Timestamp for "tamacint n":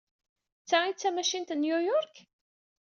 0.99-1.61